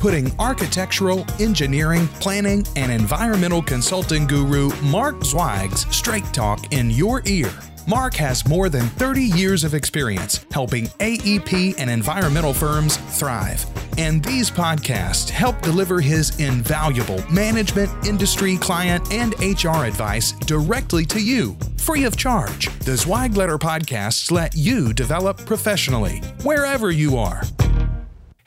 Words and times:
putting 0.00 0.34
architectural, 0.40 1.26
engineering, 1.38 2.08
planning, 2.18 2.66
and 2.74 2.90
environmental 2.90 3.62
consulting 3.62 4.26
guru 4.26 4.70
Mark 4.82 5.22
Zweig's 5.22 5.86
straight 5.94 6.24
talk 6.32 6.72
in 6.72 6.90
your 6.90 7.22
ear. 7.26 7.52
Mark 7.86 8.14
has 8.14 8.46
more 8.46 8.68
than 8.68 8.86
30 8.86 9.22
years 9.22 9.62
of 9.62 9.74
experience 9.74 10.44
helping 10.50 10.86
AEP 11.00 11.74
and 11.78 11.90
environmental 11.90 12.54
firms 12.54 12.96
thrive. 13.18 13.64
And 13.98 14.24
these 14.24 14.50
podcasts 14.50 15.28
help 15.28 15.60
deliver 15.60 16.00
his 16.00 16.38
invaluable 16.38 17.22
management, 17.30 17.90
industry, 18.06 18.56
client, 18.56 19.12
and 19.12 19.34
HR 19.40 19.84
advice 19.84 20.32
directly 20.32 21.04
to 21.06 21.20
you, 21.20 21.56
free 21.76 22.04
of 22.04 22.16
charge. 22.16 22.68
The 22.80 22.96
Zweig 22.96 23.36
Letter 23.36 23.58
podcasts 23.58 24.30
let 24.30 24.54
you 24.54 24.92
develop 24.92 25.44
professionally, 25.44 26.18
wherever 26.42 26.90
you 26.90 27.18
are. 27.18 27.42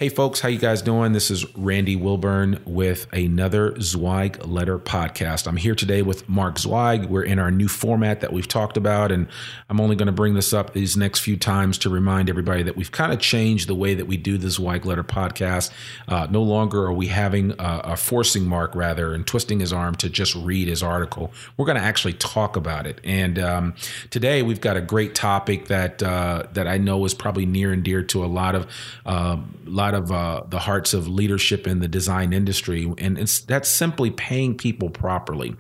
Hey 0.03 0.09
folks, 0.09 0.41
how 0.41 0.49
you 0.49 0.59
guys 0.59 0.81
doing? 0.81 1.13
This 1.13 1.31
is 1.31 1.45
Randy 1.55 1.95
Wilburn 1.95 2.61
with 2.65 3.07
another 3.13 3.79
Zweig 3.79 4.45
Letter 4.45 4.77
podcast. 4.77 5.47
I'm 5.47 5.55
here 5.55 5.75
today 5.75 6.01
with 6.01 6.27
Mark 6.27 6.59
Zweig. 6.59 7.05
We're 7.05 7.23
in 7.23 7.39
our 7.39 7.49
new 7.49 7.69
format 7.69 8.19
that 8.19 8.33
we've 8.33 8.49
talked 8.49 8.75
about, 8.75 9.13
and 9.13 9.29
I'm 9.69 9.79
only 9.79 9.95
going 9.95 10.07
to 10.07 10.11
bring 10.11 10.33
this 10.33 10.51
up 10.51 10.73
these 10.73 10.97
next 10.97 11.21
few 11.21 11.37
times 11.37 11.77
to 11.77 11.89
remind 11.89 12.29
everybody 12.29 12.63
that 12.63 12.75
we've 12.75 12.91
kind 12.91 13.13
of 13.13 13.21
changed 13.21 13.69
the 13.69 13.75
way 13.75 13.93
that 13.93 14.05
we 14.05 14.17
do 14.17 14.37
the 14.37 14.49
Zweig 14.49 14.85
Letter 14.85 15.05
podcast. 15.05 15.71
Uh, 16.09 16.27
no 16.29 16.43
longer 16.43 16.83
are 16.83 16.91
we 16.91 17.07
having 17.07 17.51
a, 17.51 17.81
a 17.85 17.95
forcing 17.95 18.45
Mark 18.45 18.75
rather 18.75 19.13
and 19.13 19.25
twisting 19.25 19.61
his 19.61 19.71
arm 19.71 19.95
to 19.95 20.09
just 20.09 20.35
read 20.35 20.67
his 20.67 20.83
article. 20.83 21.31
We're 21.55 21.65
going 21.65 21.77
to 21.77 21.81
actually 21.81 22.15
talk 22.15 22.57
about 22.57 22.85
it. 22.88 22.99
And 23.05 23.39
um, 23.39 23.73
today 24.09 24.43
we've 24.43 24.59
got 24.59 24.75
a 24.75 24.81
great 24.81 25.15
topic 25.15 25.67
that 25.67 26.03
uh, 26.03 26.47
that 26.51 26.67
I 26.67 26.77
know 26.77 27.05
is 27.05 27.13
probably 27.13 27.45
near 27.45 27.71
and 27.71 27.85
dear 27.85 28.03
to 28.03 28.25
a 28.25 28.27
lot 28.27 28.53
of 28.53 28.67
uh, 29.05 29.38
lot 29.63 29.92
of 29.94 30.11
uh, 30.11 30.44
the 30.47 30.59
hearts 30.59 30.94
of 30.94 31.08
leadership 31.08 31.67
in 31.67 31.80
the 31.80 31.88
design 31.88 32.33
industry, 32.33 32.91
and 32.97 33.17
it's 33.17 33.41
that's 33.41 33.69
simply 33.69 34.11
paying 34.11 34.55
people 34.58 34.89
properly. 34.89 35.55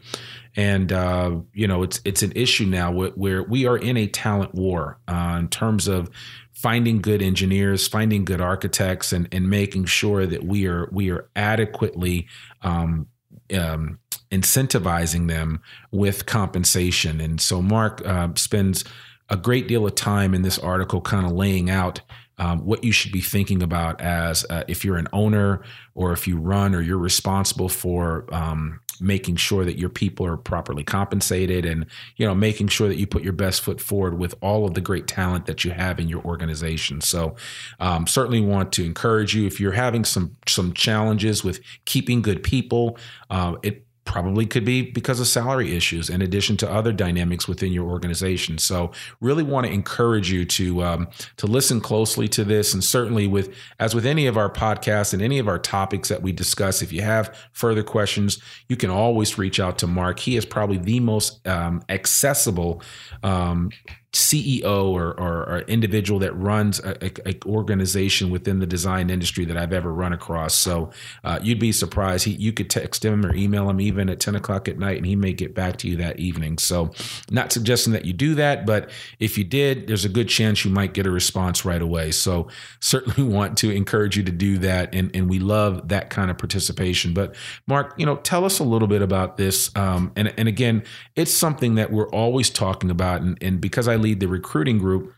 And 0.55 0.91
uh, 0.91 1.37
you 1.53 1.67
know, 1.67 1.83
it's 1.83 1.99
it's 2.05 2.21
an 2.21 2.31
issue 2.35 2.65
now 2.65 2.91
where, 2.91 3.09
where 3.11 3.43
we 3.43 3.65
are 3.65 3.77
in 3.77 3.97
a 3.97 4.07
talent 4.07 4.53
war 4.53 4.99
uh, 5.07 5.37
in 5.39 5.47
terms 5.49 5.87
of 5.87 6.09
finding 6.51 7.01
good 7.01 7.21
engineers, 7.21 7.87
finding 7.87 8.25
good 8.25 8.41
architects, 8.41 9.11
and 9.11 9.27
and 9.31 9.49
making 9.49 9.85
sure 9.85 10.25
that 10.25 10.43
we 10.43 10.67
are 10.67 10.87
we 10.91 11.09
are 11.09 11.27
adequately 11.35 12.27
um, 12.61 13.07
um, 13.53 13.99
incentivizing 14.31 15.27
them 15.27 15.61
with 15.91 16.25
compensation. 16.25 17.19
And 17.21 17.39
so, 17.41 17.61
Mark 17.61 18.05
uh, 18.05 18.29
spends 18.35 18.83
a 19.29 19.37
great 19.37 19.67
deal 19.67 19.85
of 19.85 19.95
time 19.95 20.33
in 20.33 20.41
this 20.41 20.59
article, 20.59 21.01
kind 21.01 21.25
of 21.25 21.31
laying 21.31 21.69
out 21.69 22.01
um, 22.37 22.65
what 22.65 22.83
you 22.83 22.91
should 22.91 23.11
be 23.11 23.21
thinking 23.21 23.61
about 23.61 24.01
as 24.01 24.45
uh, 24.49 24.63
if 24.67 24.83
you're 24.83 24.97
an 24.97 25.07
owner 25.13 25.61
or 25.95 26.13
if 26.13 26.27
you 26.27 26.37
run 26.37 26.73
or 26.73 26.81
you're 26.81 26.97
responsible 26.97 27.69
for 27.69 28.25
um, 28.33 28.79
making 28.99 29.35
sure 29.35 29.65
that 29.65 29.77
your 29.77 29.89
people 29.89 30.25
are 30.25 30.37
properly 30.37 30.83
compensated 30.83 31.65
and 31.65 31.85
you 32.17 32.25
know 32.25 32.33
making 32.33 32.67
sure 32.67 32.87
that 32.87 32.97
you 32.97 33.05
put 33.05 33.23
your 33.23 33.33
best 33.33 33.61
foot 33.61 33.79
forward 33.79 34.17
with 34.17 34.33
all 34.41 34.65
of 34.65 34.73
the 34.73 34.81
great 34.81 35.07
talent 35.07 35.45
that 35.45 35.63
you 35.63 35.71
have 35.71 35.99
in 35.99 36.07
your 36.07 36.23
organization. 36.23 37.01
So 37.01 37.35
um, 37.79 38.07
certainly 38.07 38.41
want 38.41 38.71
to 38.73 38.85
encourage 38.85 39.35
you. 39.35 39.45
If 39.45 39.59
you're 39.59 39.71
having 39.71 40.05
some 40.05 40.35
some 40.47 40.73
challenges 40.73 41.43
with 41.43 41.59
keeping 41.85 42.21
good 42.21 42.43
people 42.43 42.97
uh, 43.29 43.55
it 43.63 43.85
probably 44.05 44.45
could 44.45 44.65
be 44.65 44.81
because 44.81 45.19
of 45.19 45.27
salary 45.27 45.75
issues 45.75 46.09
in 46.09 46.21
addition 46.21 46.57
to 46.57 46.69
other 46.69 46.91
dynamics 46.91 47.47
within 47.47 47.71
your 47.71 47.89
organization. 47.89 48.57
So 48.57 48.91
really 49.21 49.43
want 49.43 49.65
to 49.67 49.73
encourage 49.73 50.31
you 50.31 50.45
to 50.45 50.83
um, 50.83 51.07
to 51.37 51.47
listen 51.47 51.81
closely 51.81 52.27
to 52.29 52.43
this. 52.43 52.73
And 52.73 52.83
certainly 52.83 53.27
with 53.27 53.55
as 53.79 53.95
with 53.95 54.05
any 54.05 54.27
of 54.27 54.37
our 54.37 54.49
podcasts 54.49 55.13
and 55.13 55.21
any 55.21 55.39
of 55.39 55.47
our 55.47 55.59
topics 55.59 56.09
that 56.09 56.21
we 56.21 56.31
discuss 56.31 56.81
if 56.81 56.91
you 56.91 57.01
have 57.01 57.35
further 57.51 57.83
questions 57.83 58.39
you 58.67 58.75
can 58.75 58.89
always 58.89 59.37
reach 59.37 59.59
out 59.59 59.77
to 59.79 59.87
mark. 59.87 60.19
He 60.19 60.35
is 60.35 60.45
probably 60.45 60.77
the 60.77 60.99
most 60.99 61.45
um, 61.47 61.83
accessible 61.89 62.81
um, 63.23 63.71
CEO 64.13 64.89
or, 64.89 65.19
or, 65.19 65.49
or, 65.49 65.59
individual 65.67 66.19
that 66.19 66.33
runs 66.35 66.79
a, 66.81 67.03
a, 67.03 67.29
a, 67.29 67.39
organization 67.47 68.29
within 68.29 68.59
the 68.59 68.67
design 68.67 69.09
industry 69.09 69.43
that 69.43 69.57
I've 69.57 69.73
ever 69.73 69.91
run 69.91 70.13
across. 70.13 70.53
So 70.53 70.91
uh, 71.23 71.39
you'd 71.41 71.59
be 71.59 71.71
surprised. 71.71 72.25
He, 72.25 72.33
you 72.33 72.53
could 72.53 72.69
text 72.69 73.03
him 73.03 73.25
or 73.25 73.33
email 73.33 73.67
him 73.67 73.81
even 73.81 74.09
at 74.09 74.19
10 74.19 74.35
o'clock 74.35 74.67
at 74.67 74.77
night, 74.77 74.97
and 74.97 75.05
he 75.07 75.15
may 75.15 75.33
get 75.33 75.55
back 75.55 75.77
to 75.77 75.87
you 75.87 75.95
that 75.97 76.19
evening. 76.19 76.59
So 76.59 76.91
not 77.31 77.51
suggesting 77.51 77.91
that 77.93 78.05
you 78.05 78.13
do 78.13 78.35
that, 78.35 78.67
but 78.67 78.91
if 79.19 79.35
you 79.35 79.43
did, 79.43 79.87
there's 79.87 80.05
a 80.05 80.09
good 80.09 80.29
chance 80.29 80.63
you 80.63 80.69
might 80.69 80.93
get 80.93 81.07
a 81.07 81.11
response 81.11 81.65
right 81.65 81.81
away. 81.81 82.11
So 82.11 82.49
certainly 82.81 83.23
want 83.33 83.57
to 83.59 83.71
encourage 83.71 84.15
you 84.15 84.21
to 84.23 84.31
do 84.31 84.59
that, 84.59 84.93
and, 84.93 85.09
and 85.15 85.27
we 85.27 85.39
love 85.39 85.87
that 85.87 86.11
kind 86.11 86.29
of 86.29 86.37
participation. 86.37 87.15
But 87.15 87.33
Mark, 87.65 87.95
you 87.97 88.05
know, 88.05 88.17
tell 88.17 88.45
us 88.45 88.59
a 88.59 88.63
little 88.63 88.87
bit 88.87 89.01
about 89.01 89.37
this. 89.37 89.75
Um, 89.75 90.11
and, 90.15 90.31
and 90.37 90.47
again, 90.47 90.83
it's 91.15 91.33
something 91.33 91.75
that 91.75 91.91
we're 91.91 92.09
always 92.09 92.51
talking 92.51 92.91
about, 92.91 93.21
and, 93.21 93.41
and 93.41 93.59
because 93.59 93.87
I 93.87 94.02
lead 94.03 94.19
the 94.19 94.27
recruiting 94.27 94.77
group, 94.77 95.13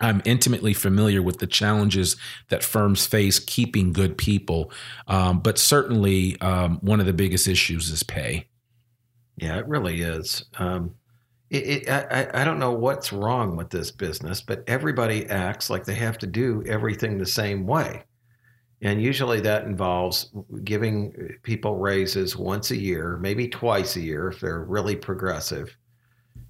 I'm 0.00 0.20
intimately 0.24 0.74
familiar 0.74 1.22
with 1.22 1.38
the 1.38 1.46
challenges 1.46 2.16
that 2.48 2.64
firms 2.64 3.06
face 3.06 3.38
keeping 3.38 3.92
good 3.92 4.18
people. 4.18 4.70
Um, 5.06 5.40
but 5.40 5.58
certainly, 5.58 6.38
um, 6.40 6.78
one 6.82 7.00
of 7.00 7.06
the 7.06 7.12
biggest 7.12 7.48
issues 7.48 7.90
is 7.90 8.02
pay. 8.02 8.48
Yeah, 9.36 9.58
it 9.58 9.66
really 9.68 10.00
is. 10.00 10.44
Um, 10.58 10.94
it, 11.50 11.66
it, 11.66 11.88
I, 11.88 12.42
I 12.42 12.44
don't 12.44 12.58
know 12.58 12.72
what's 12.72 13.12
wrong 13.12 13.56
with 13.56 13.70
this 13.70 13.90
business, 13.90 14.40
but 14.40 14.64
everybody 14.66 15.26
acts 15.26 15.70
like 15.70 15.84
they 15.84 15.94
have 15.94 16.18
to 16.18 16.26
do 16.26 16.62
everything 16.66 17.16
the 17.16 17.26
same 17.26 17.66
way. 17.66 18.02
And 18.82 19.00
usually 19.00 19.40
that 19.40 19.64
involves 19.64 20.30
giving 20.64 21.12
people 21.42 21.78
raises 21.78 22.36
once 22.36 22.70
a 22.70 22.76
year, 22.76 23.16
maybe 23.18 23.48
twice 23.48 23.96
a 23.96 24.00
year 24.00 24.28
if 24.28 24.40
they're 24.40 24.64
really 24.64 24.96
progressive 24.96 25.74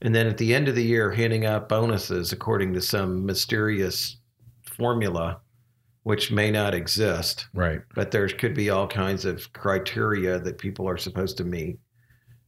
and 0.02 0.14
then 0.14 0.26
at 0.26 0.38
the 0.38 0.54
end 0.54 0.68
of 0.68 0.74
the 0.74 0.84
year 0.84 1.10
handing 1.10 1.46
out 1.46 1.68
bonuses 1.68 2.32
according 2.32 2.72
to 2.74 2.80
some 2.80 3.24
mysterious 3.24 4.18
formula 4.62 5.40
which 6.06 6.30
may 6.30 6.52
not 6.52 6.72
exist. 6.72 7.48
Right. 7.52 7.80
But 7.96 8.12
there 8.12 8.28
could 8.28 8.54
be 8.54 8.70
all 8.70 8.86
kinds 8.86 9.24
of 9.24 9.52
criteria 9.54 10.38
that 10.38 10.56
people 10.56 10.88
are 10.88 10.96
supposed 10.96 11.36
to 11.38 11.44
meet. 11.44 11.80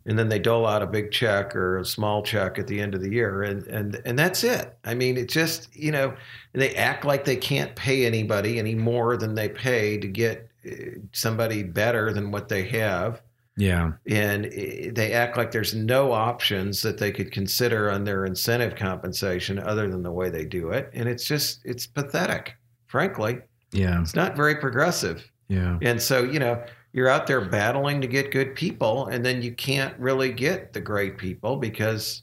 And 0.07 0.17
then 0.17 0.29
they 0.29 0.39
dole 0.39 0.65
out 0.65 0.81
a 0.81 0.87
big 0.87 1.11
check 1.11 1.57
or 1.57 1.79
a 1.79 1.85
small 1.85 2.23
check 2.23 2.61
at 2.61 2.69
the 2.69 2.81
end 2.81 2.95
of 2.95 3.01
the 3.01 3.11
year 3.11 3.43
and 3.43 3.67
and 3.67 4.01
and 4.05 4.17
that's 4.17 4.45
it. 4.45 4.79
I 4.85 4.95
mean 4.95 5.17
it 5.17 5.29
just 5.29 5.75
you 5.75 5.91
know 5.91 6.15
they 6.53 6.73
act 6.77 7.05
like 7.05 7.25
they 7.25 7.35
can't 7.35 7.75
pay 7.75 8.07
anybody 8.07 8.61
any 8.61 8.77
more 8.77 9.17
than 9.17 9.35
they 9.35 9.49
pay 9.49 9.99
to 9.99 10.07
get 10.07 10.49
eh, 10.65 10.91
somebody 11.13 11.65
better 11.65 12.13
than 12.13 12.31
what 12.31 12.49
they 12.49 12.63
have 12.69 13.23
yeah. 13.59 13.93
And 14.07 14.45
they 14.45 15.13
act 15.13 15.37
like 15.37 15.51
there's 15.51 15.75
no 15.75 16.13
options 16.13 16.81
that 16.83 16.97
they 16.97 17.11
could 17.11 17.33
consider 17.33 17.91
on 17.91 18.05
their 18.05 18.25
incentive 18.25 18.77
compensation 18.77 19.59
other 19.59 19.89
than 19.89 20.05
the 20.05 20.13
way 20.13 20.31
they 20.31 20.45
do 20.45 20.71
it. 20.71 20.89
And 20.95 21.09
it's 21.09 21.25
just, 21.25 21.61
it's 21.65 21.85
pathetic, 21.85 22.55
frankly. 22.87 23.41
Yeah. 23.73 24.01
It's 24.01 24.15
not 24.15 24.37
very 24.37 24.55
progressive. 24.55 25.29
Yeah. 25.49 25.77
And 25.83 26.01
so, 26.01 26.23
you 26.23 26.39
know, 26.39 26.63
you're 26.93 27.09
out 27.09 27.27
there 27.27 27.41
battling 27.41 28.01
to 28.01 28.07
get 28.07 28.31
good 28.31 28.55
people, 28.55 29.09
and 29.09 29.25
then 29.25 29.43
you 29.43 29.53
can't 29.53 29.99
really 29.99 30.33
get 30.33 30.73
the 30.73 30.81
great 30.81 31.19
people 31.19 31.57
because 31.57 32.23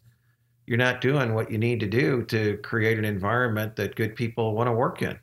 you're 0.67 0.77
not 0.77 1.01
doing 1.01 1.33
what 1.33 1.51
you 1.51 1.57
need 1.57 1.81
to 1.81 1.87
do 1.87 2.23
to 2.23 2.57
create 2.63 2.97
an 2.97 3.05
environment 3.05 3.75
that 3.75 3.95
good 3.95 4.15
people 4.15 4.55
want 4.55 4.67
to 4.67 4.71
work 4.71 5.01
in. 5.01 5.19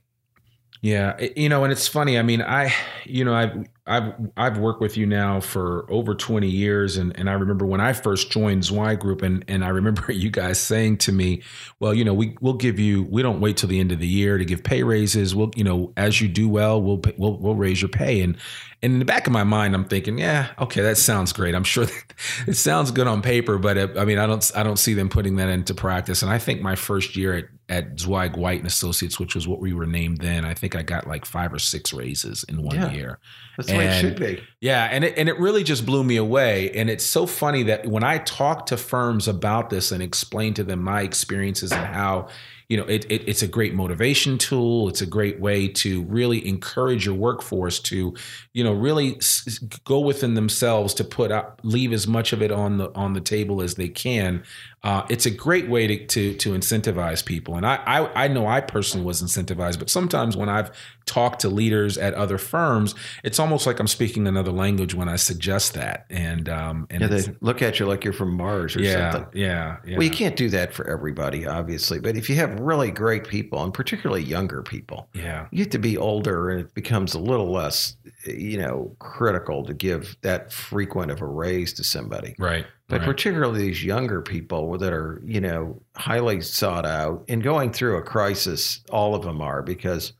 Yeah, 0.82 1.16
you 1.36 1.48
know, 1.48 1.62
and 1.62 1.72
it's 1.72 1.86
funny. 1.86 2.18
I 2.18 2.22
mean, 2.22 2.42
I, 2.42 2.74
you 3.04 3.24
know, 3.24 3.32
I've 3.32 3.68
I've 3.86 4.14
I've 4.36 4.58
worked 4.58 4.80
with 4.80 4.96
you 4.96 5.06
now 5.06 5.38
for 5.38 5.86
over 5.88 6.12
20 6.12 6.48
years 6.48 6.96
and 6.96 7.16
and 7.16 7.30
I 7.30 7.34
remember 7.34 7.64
when 7.64 7.80
I 7.80 7.92
first 7.92 8.30
joined 8.30 8.64
Zweig 8.64 8.98
Group 8.98 9.22
and 9.22 9.44
and 9.46 9.64
I 9.64 9.68
remember 9.68 10.10
you 10.12 10.28
guys 10.28 10.58
saying 10.58 10.98
to 10.98 11.12
me, 11.12 11.42
well, 11.78 11.94
you 11.94 12.04
know, 12.04 12.14
we 12.14 12.36
we'll 12.40 12.54
give 12.54 12.80
you 12.80 13.04
we 13.04 13.22
don't 13.22 13.40
wait 13.40 13.58
till 13.58 13.68
the 13.68 13.78
end 13.78 13.92
of 13.92 14.00
the 14.00 14.08
year 14.08 14.38
to 14.38 14.44
give 14.44 14.64
pay 14.64 14.82
raises. 14.82 15.36
We'll, 15.36 15.52
you 15.54 15.62
know, 15.62 15.92
as 15.96 16.20
you 16.20 16.26
do 16.26 16.48
well, 16.48 16.82
we'll 16.82 17.00
we'll 17.16 17.38
we'll 17.38 17.54
raise 17.54 17.80
your 17.80 17.88
pay 17.88 18.20
and 18.20 18.36
and 18.82 18.94
in 18.94 18.98
the 18.98 19.04
back 19.04 19.28
of 19.28 19.32
my 19.32 19.44
mind 19.44 19.76
I'm 19.76 19.84
thinking, 19.84 20.18
yeah, 20.18 20.48
okay, 20.58 20.82
that 20.82 20.96
sounds 20.96 21.32
great. 21.32 21.54
I'm 21.54 21.62
sure 21.64 21.86
that 21.86 22.14
it 22.48 22.56
sounds 22.56 22.90
good 22.90 23.06
on 23.06 23.22
paper, 23.22 23.56
but 23.56 23.76
it, 23.76 23.96
I 23.96 24.04
mean, 24.04 24.18
I 24.18 24.26
don't 24.26 24.50
I 24.56 24.64
don't 24.64 24.78
see 24.78 24.94
them 24.94 25.08
putting 25.08 25.36
that 25.36 25.48
into 25.48 25.74
practice. 25.74 26.22
And 26.22 26.32
I 26.32 26.38
think 26.38 26.60
my 26.60 26.74
first 26.74 27.16
year 27.16 27.34
at 27.34 27.44
at 27.72 27.98
Zweig 27.98 28.36
White 28.36 28.58
and 28.58 28.66
Associates, 28.66 29.18
which 29.18 29.34
was 29.34 29.48
what 29.48 29.58
we 29.60 29.72
were 29.72 29.86
named 29.86 30.18
then, 30.18 30.44
I 30.44 30.52
think 30.52 30.76
I 30.76 30.82
got 30.82 31.06
like 31.08 31.24
5 31.24 31.54
or 31.54 31.58
6 31.58 31.92
raises 31.94 32.44
in 32.44 32.62
one 32.62 32.76
Yeah. 32.76 32.92
year. 32.92 33.18
That's 33.56 33.70
the 33.70 33.78
way 33.78 33.86
it 33.86 34.00
should 34.00 34.20
be. 34.20 34.42
Yeah, 34.60 34.88
and 34.90 35.04
it, 35.04 35.14
and 35.16 35.28
it 35.28 35.38
really 35.38 35.64
just 35.64 35.86
blew 35.86 36.04
me 36.04 36.16
away. 36.16 36.70
And 36.72 36.90
it's 36.90 37.04
so 37.04 37.26
funny 37.26 37.62
that 37.64 37.86
when 37.86 38.04
I 38.04 38.18
talk 38.18 38.66
to 38.66 38.76
firms 38.76 39.26
about 39.26 39.70
this 39.70 39.90
and 39.90 40.02
explain 40.02 40.54
to 40.54 40.64
them 40.64 40.82
my 40.82 41.00
experiences 41.02 41.72
and 41.72 41.84
how, 41.84 42.28
you 42.68 42.76
know, 42.76 42.84
it, 42.84 43.04
it, 43.10 43.28
it's 43.28 43.42
a 43.42 43.48
great 43.48 43.74
motivation 43.74 44.38
tool. 44.38 44.88
It's 44.88 45.00
a 45.00 45.06
great 45.06 45.40
way 45.40 45.68
to 45.68 46.02
really 46.04 46.46
encourage 46.46 47.06
your 47.06 47.14
workforce 47.14 47.78
to, 47.80 48.14
you 48.52 48.64
know, 48.64 48.72
really 48.72 49.16
s- 49.16 49.58
go 49.84 50.00
within 50.00 50.34
themselves 50.34 50.94
to 50.94 51.04
put 51.04 51.30
up, 51.30 51.60
leave 51.62 51.92
as 51.92 52.06
much 52.06 52.32
of 52.32 52.42
it 52.42 52.50
on 52.52 52.78
the 52.78 52.92
on 52.94 53.12
the 53.12 53.20
table 53.20 53.62
as 53.62 53.74
they 53.74 53.88
can. 53.88 54.42
Uh, 54.84 55.06
it's 55.08 55.26
a 55.26 55.30
great 55.30 55.68
way 55.68 55.86
to, 55.86 56.06
to 56.06 56.34
to 56.34 56.50
incentivize 56.54 57.24
people. 57.24 57.54
And 57.56 57.64
I, 57.64 57.76
I 57.86 58.24
I 58.24 58.28
know 58.28 58.46
I 58.48 58.60
personally 58.60 59.06
was 59.06 59.22
incentivized, 59.22 59.78
but 59.78 59.88
sometimes 59.88 60.36
when 60.36 60.48
I've 60.48 60.70
talked 61.06 61.40
to 61.40 61.48
leaders 61.48 61.96
at 61.98 62.14
other 62.14 62.36
firms, 62.38 62.94
it's 63.22 63.38
almost 63.38 63.64
like 63.66 63.78
I'm 63.78 63.86
speaking 63.86 64.26
another 64.26 64.50
language 64.52 64.94
when 64.94 65.08
I 65.08 65.16
suggest 65.16 65.74
that. 65.74 66.06
And 66.10 66.48
um 66.48 66.86
and 66.90 67.00
Yeah, 67.02 67.08
they 67.08 67.22
look 67.40 67.62
at 67.62 67.78
you 67.78 67.86
like 67.86 68.02
you're 68.04 68.12
from 68.12 68.34
Mars 68.36 68.74
or 68.76 68.80
yeah, 68.80 69.12
something. 69.12 69.26
yeah, 69.40 69.76
yeah. 69.86 69.96
Well, 69.98 70.04
you 70.04 70.10
can't 70.10 70.36
do 70.36 70.48
that 70.50 70.72
for 70.72 70.88
everybody, 70.88 71.46
obviously. 71.46 72.00
But 72.00 72.16
if 72.16 72.28
you 72.28 72.36
have 72.36 72.51
really 72.60 72.90
great 72.90 73.26
people, 73.26 73.62
and 73.62 73.72
particularly 73.72 74.22
younger 74.22 74.62
people, 74.62 75.08
yeah, 75.14 75.46
you 75.50 75.64
get 75.64 75.72
to 75.72 75.78
be 75.78 75.96
older 75.96 76.50
and 76.50 76.60
it 76.60 76.74
becomes 76.74 77.14
a 77.14 77.18
little 77.18 77.50
less, 77.50 77.96
you 78.26 78.58
know, 78.58 78.94
critical 78.98 79.64
to 79.64 79.74
give 79.74 80.16
that 80.22 80.52
frequent 80.52 81.10
of 81.10 81.20
a 81.20 81.26
raise 81.26 81.72
to 81.74 81.84
somebody. 81.84 82.34
right. 82.38 82.66
But 82.88 83.00
right. 83.00 83.06
particularly 83.06 83.62
these 83.62 83.82
younger 83.82 84.20
people 84.20 84.76
that 84.76 84.92
are, 84.92 85.22
you 85.24 85.40
know, 85.40 85.80
highly 85.96 86.42
sought 86.42 86.84
out 86.84 87.24
and 87.26 87.42
going 87.42 87.72
through 87.72 87.96
a 87.96 88.02
crisis, 88.02 88.80
all 88.90 89.14
of 89.14 89.22
them 89.22 89.40
are 89.40 89.62
because 89.62 90.12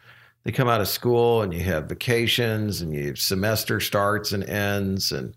they 0.44 0.52
come 0.52 0.69
out 0.69 0.81
of 0.81 0.88
school 0.88 1.43
and 1.43 1.52
you 1.52 1.61
have 1.61 1.85
vacations 1.85 2.81
and 2.81 2.94
you 2.94 3.08
have 3.08 3.19
semester 3.19 3.78
starts 3.78 4.32
and 4.32 4.44
ends 4.44 5.12
and 5.12 5.35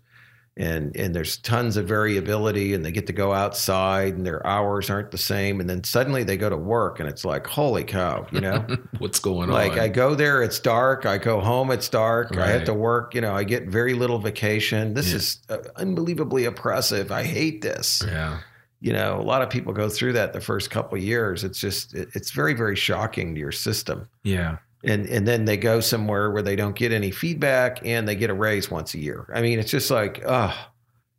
and 0.58 0.96
and 0.96 1.14
there's 1.14 1.36
tons 1.38 1.76
of 1.76 1.86
variability 1.86 2.72
and 2.72 2.82
they 2.84 2.90
get 2.90 3.06
to 3.06 3.12
go 3.12 3.32
outside 3.34 4.14
and 4.14 4.24
their 4.24 4.44
hours 4.46 4.88
aren't 4.88 5.10
the 5.10 5.18
same 5.18 5.60
and 5.60 5.68
then 5.68 5.84
suddenly 5.84 6.24
they 6.24 6.36
go 6.38 6.48
to 6.48 6.56
work 6.56 6.98
and 6.98 7.08
it's 7.08 7.24
like 7.26 7.46
holy 7.46 7.84
cow 7.84 8.26
you 8.32 8.40
know 8.40 8.64
what's 8.98 9.18
going 9.18 9.50
on? 9.50 9.54
like? 9.54 9.72
I 9.78 9.88
go 9.88 10.14
there, 10.14 10.42
it's 10.42 10.58
dark. 10.58 11.04
I 11.04 11.18
go 11.18 11.40
home, 11.40 11.70
it's 11.70 11.88
dark. 11.90 12.36
I 12.38 12.46
have 12.48 12.64
to 12.64 12.74
work. 12.74 13.14
You 13.14 13.20
know, 13.20 13.34
I 13.34 13.44
get 13.44 13.68
very 13.68 13.92
little 13.94 14.18
vacation. 14.18 14.94
This 14.94 15.10
Yeah. 15.10 15.16
is 15.16 15.38
uh, 15.50 15.58
unbelievably 15.76 16.46
oppressive. 16.46 17.12
I 17.12 17.22
hate 17.24 17.60
this. 17.60 18.02
yeah, 18.06 18.38
You 18.80 18.92
know, 18.94 19.20
a 19.20 19.22
lot 19.22 19.42
of 19.42 19.50
people 19.50 19.72
go 19.74 19.88
through 19.90 20.14
that 20.14 20.32
the 20.32 20.40
first 20.40 20.70
couple 20.70 20.96
of 20.96 21.04
years. 21.04 21.44
It's 21.44 21.58
just, 21.60 21.94
it- 21.94 22.08
it's 22.14 22.30
very, 22.30 22.54
very 22.54 22.76
shocking 22.76 23.34
to 23.34 23.40
your 23.40 23.52
system. 23.52 24.08
yeah, 24.24 24.56
And 24.84 25.06
and 25.06 25.26
then 25.26 25.44
they 25.46 25.56
go 25.56 25.80
somewhere 25.80 26.30
where 26.30 26.42
they 26.42 26.56
don't 26.56 26.76
get 26.76 26.92
any 26.92 27.10
feedback 27.10 27.84
and 27.84 28.06
they 28.06 28.14
get 28.14 28.30
a 28.30 28.34
raise 28.34 28.70
once 28.70 28.94
a 28.94 28.98
year. 28.98 29.28
I 29.34 29.40
mean, 29.40 29.58
it's 29.58 29.70
just 29.70 29.90
like, 29.90 30.22
oh, 30.26 30.54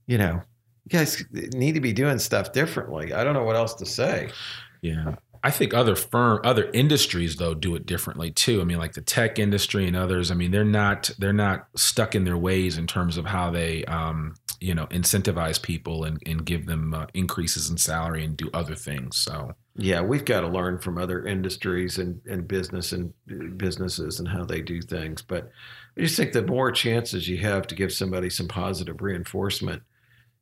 you 0.05 0.17
know, 0.17 0.41
you 0.85 0.97
guys 0.97 1.23
need 1.31 1.73
to 1.73 1.81
be 1.81 1.91
doing 1.91 2.19
stuff 2.19 2.53
differently. 2.53 3.13
I 3.13 3.23
don't 3.23 3.33
know 3.33 3.43
what 3.43 3.55
else 3.55 3.73
to 3.75 3.85
say. 3.85 4.29
yeah. 4.81 5.15
I 5.43 5.51
think 5.51 5.73
other 5.73 5.95
firm, 5.95 6.41
other 6.43 6.69
industries 6.71 7.35
though 7.37 7.53
do 7.53 7.75
it 7.75 7.85
differently 7.85 8.31
too. 8.31 8.59
I 8.59 8.63
mean, 8.63 8.79
like 8.79 8.93
the 8.93 9.01
tech 9.01 9.39
industry 9.39 9.87
and 9.87 9.95
others. 9.95 10.31
I 10.31 10.35
mean, 10.35 10.51
they're 10.51 10.65
not 10.65 11.09
they're 11.19 11.31
not 11.31 11.67
stuck 11.75 12.15
in 12.15 12.23
their 12.23 12.37
ways 12.37 12.77
in 12.77 12.87
terms 12.87 13.17
of 13.17 13.25
how 13.25 13.51
they, 13.51 13.85
um, 13.85 14.35
you 14.59 14.73
know, 14.73 14.87
incentivize 14.87 15.61
people 15.61 16.03
and, 16.03 16.21
and 16.25 16.43
give 16.45 16.65
them 16.65 16.93
uh, 16.93 17.05
increases 17.13 17.69
in 17.69 17.77
salary 17.77 18.25
and 18.25 18.35
do 18.35 18.49
other 18.53 18.75
things. 18.75 19.17
So 19.17 19.53
Yeah, 19.77 20.01
we've 20.01 20.25
got 20.25 20.41
to 20.41 20.47
learn 20.47 20.79
from 20.79 20.97
other 20.97 21.25
industries 21.25 21.99
and, 21.99 22.19
and 22.25 22.47
business 22.47 22.91
and 22.91 23.13
businesses 23.57 24.19
and 24.19 24.27
how 24.27 24.43
they 24.43 24.61
do 24.61 24.81
things. 24.81 25.21
But 25.21 25.51
I 25.95 26.01
just 26.01 26.17
think 26.17 26.33
the 26.33 26.41
more 26.41 26.71
chances 26.71 27.27
you 27.27 27.37
have 27.37 27.67
to 27.67 27.75
give 27.75 27.93
somebody 27.93 28.29
some 28.31 28.47
positive 28.47 29.01
reinforcement, 29.01 29.83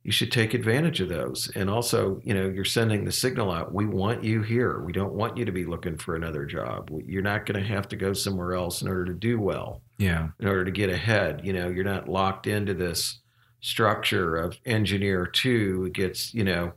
you 0.04 0.12
should 0.12 0.32
take 0.32 0.54
advantage 0.54 1.00
of 1.00 1.08
those. 1.10 1.50
And 1.54 1.68
also, 1.68 2.20
you 2.24 2.32
know, 2.32 2.48
you're 2.48 2.64
sending 2.64 3.04
the 3.04 3.12
signal 3.12 3.50
out. 3.50 3.74
We 3.74 3.86
want 3.86 4.24
you 4.24 4.40
here. 4.40 4.80
We 4.80 4.92
don't 4.92 5.12
want 5.12 5.36
you 5.36 5.44
to 5.44 5.52
be 5.52 5.66
looking 5.66 5.98
for 5.98 6.14
another 6.14 6.46
job. 6.46 6.90
You're 7.04 7.22
not 7.22 7.44
going 7.44 7.60
to 7.60 7.68
have 7.68 7.88
to 7.88 7.96
go 7.96 8.14
somewhere 8.14 8.54
else 8.54 8.80
in 8.80 8.88
order 8.88 9.04
to 9.06 9.14
do 9.14 9.38
well, 9.38 9.82
yeah, 9.98 10.28
in 10.38 10.48
order 10.48 10.64
to 10.64 10.70
get 10.70 10.90
ahead. 10.90 11.42
You 11.44 11.52
know, 11.52 11.68
you're 11.68 11.84
not 11.84 12.08
locked 12.08 12.46
into 12.46 12.72
this 12.72 13.20
structure 13.60 14.36
of 14.36 14.56
engineer 14.64 15.26
two 15.26 15.90
gets, 15.90 16.32
you 16.32 16.44
know, 16.44 16.72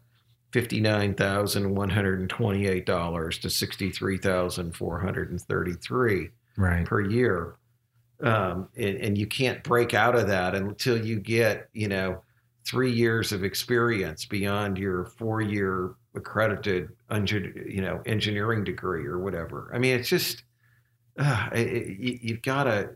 fifty-nine 0.52 1.14
thousand 1.16 1.76
one 1.76 1.90
hundred 1.90 2.20
and 2.20 2.30
twenty-eight 2.30 2.86
dollars 2.86 3.38
to 3.40 3.50
sixty-three 3.50 4.18
thousand 4.18 4.76
four 4.76 5.00
hundred 5.00 5.30
and 5.32 5.42
thirty-three 5.42 6.30
right, 6.58 6.86
per 6.86 7.02
year, 7.02 7.56
um, 8.22 8.68
and, 8.76 8.98
and 8.98 9.18
you 9.18 9.28
can't 9.28 9.64
break 9.64 9.94
out 9.94 10.16
of 10.16 10.28
that 10.28 10.56
until 10.56 11.04
you 11.04 11.20
get, 11.20 11.70
you 11.74 11.88
know, 11.88 12.22
three 12.66 12.92
years 12.92 13.32
of 13.32 13.44
experience 13.44 14.26
beyond 14.26 14.78
your 14.78 15.06
four-year 15.06 15.92
accredited, 16.16 16.90
you 17.68 17.82
know, 17.82 18.02
engineering 18.06 18.64
degree 18.64 19.06
or 19.06 19.20
whatever. 19.20 19.72
I 19.74 19.78
mean, 19.78 19.96
it's 20.00 20.10
just 20.10 20.44
uh, 21.18 21.50
it, 21.54 22.00
you- 22.00 22.20
you've 22.22 22.42
got 22.42 22.64
to 22.66 22.90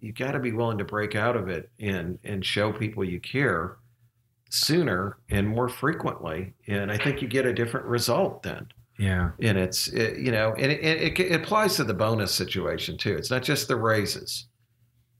you 0.00 0.08
have 0.08 0.16
got 0.16 0.32
to 0.32 0.38
be 0.38 0.52
willing 0.52 0.78
to 0.78 0.84
break 0.84 1.14
out 1.14 1.36
of 1.36 1.48
it 1.48 1.70
and 1.80 2.18
and 2.24 2.44
show 2.44 2.72
people 2.72 3.04
you 3.04 3.20
care 3.20 3.76
sooner 4.50 5.18
and 5.30 5.48
more 5.48 5.68
frequently 5.68 6.54
and 6.68 6.92
i 6.92 6.96
think 6.96 7.20
you 7.20 7.28
get 7.28 7.46
a 7.46 7.52
different 7.52 7.86
result 7.86 8.42
then. 8.42 8.66
Yeah, 8.98 9.32
and 9.40 9.58
it's 9.58 9.88
it, 9.88 10.18
you 10.18 10.30
know 10.30 10.54
and 10.56 10.70
it, 10.70 10.80
it, 10.84 11.18
it 11.18 11.32
applies 11.32 11.76
to 11.76 11.84
the 11.84 11.94
bonus 11.94 12.32
situation 12.32 12.96
too. 12.96 13.16
It's 13.16 13.30
not 13.30 13.42
just 13.42 13.66
the 13.66 13.76
raises. 13.76 14.46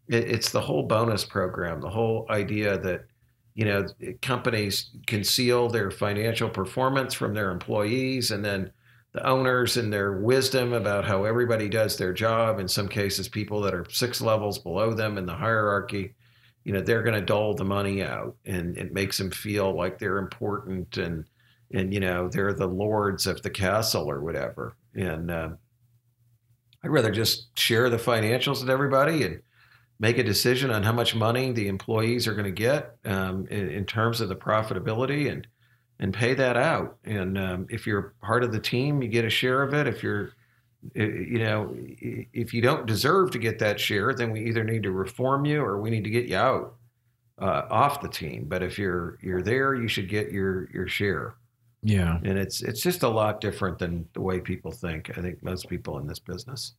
It, 0.09 0.31
it's 0.31 0.51
the 0.51 0.61
whole 0.61 0.85
bonus 0.85 1.25
program 1.25 1.81
the 1.81 1.91
whole 1.91 2.27
idea 2.31 2.79
that 2.79 3.07
you 3.55 3.65
know 3.65 3.87
eh, 4.01 4.13
companies 4.23 4.91
conceal 5.07 5.69
their 5.69 5.91
financial 5.91 6.49
performance 6.49 7.15
from 7.15 7.35
their 7.35 7.51
employees 7.51 8.31
and 8.31 8.45
then 8.45 8.71
the 9.13 9.27
owners 9.27 9.77
and 9.77 9.93
their 9.93 10.13
wisdom 10.13 10.73
about 10.73 11.05
how 11.05 11.25
everybody 11.25 11.69
does 11.69 11.97
their 11.97 12.13
job 12.13 12.61
in 12.61 12.69
some 12.69 12.89
cases 12.89 13.29
people 13.29 13.61
that 13.61 13.75
are 13.75 13.87
six 13.89 14.21
levels 14.21 14.59
below 14.59 14.93
them 14.93 15.19
in 15.19 15.27
the 15.27 15.35
hierarchy 15.35 16.15
you 16.65 16.73
know 16.73 16.81
they're 16.81 17.03
going 17.03 17.19
to 17.19 17.25
dole 17.25 17.55
the 17.55 17.65
money 17.65 18.03
out 18.03 18.37
and 18.47 18.77
it 18.77 18.93
makes 18.93 19.19
them 19.19 19.31
feel 19.31 19.77
like 19.77 19.99
they're 19.99 20.19
important 20.19 20.97
and 20.97 21.25
and 21.73 21.93
you 21.93 22.01
know 22.01 22.29
they're 22.29 22.55
the 22.55 22.67
lords 22.67 23.27
of 23.27 23.43
the 23.43 23.51
castle 23.51 24.11
or 24.11 24.21
whatever. 24.21 24.77
And 24.95 25.31
uh, 25.31 25.51
i'd 26.83 26.91
rather 26.91 27.11
just 27.11 27.59
share 27.59 27.91
the 27.91 27.97
financials 27.97 28.61
with 28.61 28.71
everybody 28.71 29.25
and 29.25 29.41
make 29.99 30.19
a 30.19 30.25
decision 30.25 30.71
on 30.71 30.83
how 30.83 30.93
much 30.93 31.15
money 31.15 31.51
the 31.53 31.69
employees 31.69 32.27
are 32.29 32.35
going 32.35 32.45
to 32.45 32.51
get 32.51 32.97
um, 33.05 33.47
in, 33.49 33.71
in 33.71 33.85
terms 33.85 34.21
of 34.21 34.29
the 34.29 34.37
profitability 34.37 35.31
and 35.31 35.47
and 36.01 36.13
pay 36.13 36.35
that 36.35 36.57
out. 36.57 36.97
And 37.05 37.39
um, 37.39 37.67
if 37.71 37.87
you're 37.87 38.15
part 38.21 38.43
of 38.43 38.53
the 38.53 38.59
team 38.59 39.03
you 39.03 39.09
get 39.09 39.25
a 39.25 39.31
share 39.31 39.63
of 39.63 39.75
it. 39.75 39.87
If 39.87 40.03
you're 40.03 40.33
you 40.95 41.39
know 41.39 41.75
if 41.75 42.53
you 42.53 42.61
don't 42.61 42.87
deserve 42.87 43.31
to 43.31 43.39
get 43.39 43.59
that 43.59 43.81
share 43.81 44.15
then 44.15 44.31
we 44.31 44.45
either 44.45 44.65
need 44.65 44.83
to 44.83 44.91
reform 44.91 45.45
you 45.45 45.61
or 45.61 45.81
we 45.81 45.91
need 45.91 46.05
to 46.05 46.11
get 46.11 46.27
you 46.27 46.37
out 46.37 46.75
uh, 47.41 47.63
off 47.71 48.01
the 48.01 48.09
team 48.09 48.45
but 48.47 48.63
if 48.63 48.79
you're 48.79 49.19
you're 49.23 49.43
there 49.43 49.75
you 49.75 49.89
should 49.89 50.09
get 50.09 50.31
your 50.31 50.69
your 50.73 50.87
share 50.87 51.37
yeah, 51.85 52.19
and 52.25 52.39
it's 52.39 52.63
it's 52.63 52.81
just 52.81 53.03
a 53.03 53.09
lot 53.09 53.43
different 53.43 53.79
than 53.79 54.09
the 54.15 54.23
way 54.23 54.41
people 54.41 54.73
think. 54.73 55.11
I 55.19 55.21
think 55.21 55.43
most 55.43 55.69
people 55.69 55.99
in 55.99 56.07
this 56.07 56.19
business, 56.19 56.73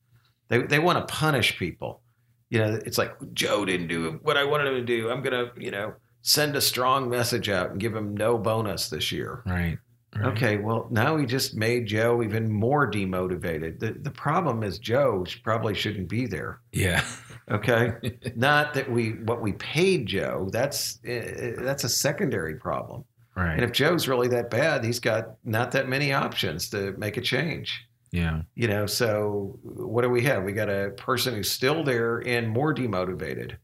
they 0.48 0.64
they 0.64 0.80
want 0.80 1.08
to 1.08 1.14
punish 1.14 1.60
people. 1.60 2.02
You 2.50 2.60
know, 2.60 2.80
it's 2.86 2.98
like 2.98 3.16
Joe 3.34 3.66
didn't 3.66 3.88
do 3.88 4.20
what 4.24 4.36
I 4.36 4.44
wanted 4.44 4.68
him 4.68 4.74
to 4.74 4.82
do. 4.82 5.12
I'm 5.12 5.22
gonna 5.22 5.52
you 5.58 5.70
know 5.70 5.94
send 6.24 6.56
a 6.56 6.62
strong 6.62 7.08
message 7.08 7.50
out 7.50 7.70
and 7.70 7.80
give 7.80 7.96
him 7.96 8.18
no 8.18 8.40
bonus 8.40 8.90
this 8.90 9.12
year. 9.12 9.44
right. 9.46 9.78
Right. 10.16 10.26
Okay, 10.26 10.58
well 10.58 10.88
now 10.92 11.16
we 11.16 11.26
just 11.26 11.56
made 11.56 11.86
Joe 11.88 12.24
even 12.24 12.52
more 12.52 12.90
demotivated. 12.90 13.80
The 13.80 13.94
the 13.94 14.12
problem 14.12 14.64
is 14.64 14.80
Joe 14.80 15.26
probably 15.44 15.74
shouldn't 15.74 16.08
be 16.10 16.26
there. 16.26 16.62
Yeah, 16.72 17.04
Okay, 17.50 17.94
not 18.36 18.74
that 18.74 18.90
we 18.90 19.12
what 19.12 19.42
we 19.42 19.54
paid 19.54 20.08
Joe. 20.08 20.50
That's 20.52 21.00
uh, 21.06 21.54
that's 21.58 21.84
a 21.84 21.90
secondary 21.90 22.56
problem. 22.56 23.06
right. 23.36 23.54
And 23.54 23.64
if 23.64 23.72
Joe's 23.72 24.08
really 24.08 24.28
that 24.30 24.50
bad, 24.50 24.84
he's 24.84 25.00
got 25.00 25.36
not 25.44 25.72
that 25.72 25.88
many 25.88 26.14
options 26.14 26.70
to 26.70 26.94
make 26.98 27.18
a 27.18 27.22
change. 27.22 27.86
Yeah. 28.12 28.42
You 28.56 28.68
know, 28.68 28.86
so 28.86 29.60
what 29.64 30.02
do 30.04 30.10
we 30.10 30.24
have? 30.24 30.44
We 30.44 30.54
got 30.54 30.70
a 30.70 30.92
person 30.92 31.36
who's 31.36 31.52
still 31.52 31.84
there 31.84 32.20
and 32.26 32.50
more 32.50 32.74
demotivated, 32.74 33.58